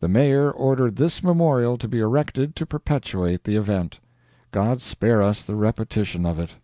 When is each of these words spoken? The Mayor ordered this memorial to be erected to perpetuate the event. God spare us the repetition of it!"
The 0.00 0.08
Mayor 0.08 0.50
ordered 0.50 0.96
this 0.96 1.22
memorial 1.22 1.78
to 1.78 1.86
be 1.86 2.00
erected 2.00 2.56
to 2.56 2.66
perpetuate 2.66 3.44
the 3.44 3.54
event. 3.54 4.00
God 4.50 4.82
spare 4.82 5.22
us 5.22 5.44
the 5.44 5.54
repetition 5.54 6.26
of 6.26 6.40
it!" 6.40 6.54